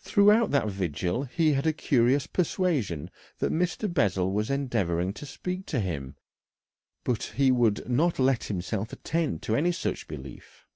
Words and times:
Throughout 0.00 0.50
that 0.50 0.68
vigil 0.68 1.22
he 1.24 1.54
had 1.54 1.66
a 1.66 1.72
curious 1.72 2.26
persuasion 2.26 3.10
that 3.38 3.50
Mr. 3.50 3.90
Bessel 3.90 4.30
was 4.30 4.50
endeavouring 4.50 5.14
to 5.14 5.24
speak 5.24 5.64
to 5.68 5.80
him, 5.80 6.16
but 7.02 7.22
he 7.38 7.50
would 7.50 7.88
not 7.88 8.18
let 8.18 8.44
himself 8.52 8.92
attend 8.92 9.40
to 9.44 9.56
any 9.56 9.72
such 9.72 10.06
belief. 10.06 10.66